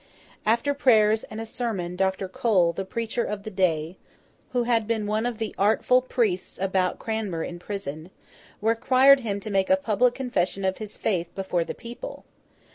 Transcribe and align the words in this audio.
After 0.47 0.73
prayers 0.73 1.21
and 1.25 1.39
a 1.39 1.45
sermon, 1.45 1.95
Dr. 1.95 2.27
Cole, 2.27 2.73
the 2.73 2.85
preacher 2.85 3.23
of 3.23 3.43
the 3.43 3.51
day 3.51 3.97
(who 4.51 4.63
had 4.63 4.87
been 4.87 5.05
one 5.05 5.27
of 5.27 5.37
the 5.37 5.53
artful 5.59 6.01
priests 6.01 6.57
about 6.59 6.97
Cranmer 6.97 7.43
in 7.43 7.59
prison), 7.59 8.09
required 8.63 9.19
him 9.19 9.39
to 9.41 9.51
make 9.51 9.69
a 9.69 9.77
public 9.77 10.15
confession 10.15 10.65
of 10.65 10.79
his 10.79 10.97
faith 10.97 11.29
before 11.35 11.63
the 11.63 11.75
people. 11.75 12.25